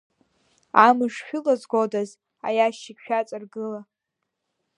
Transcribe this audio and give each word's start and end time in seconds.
Амш 0.85 1.15
шәылазгодаз 1.25 2.09
аиашьыкь 2.47 3.01
шәаҵаргыла? 3.05 3.81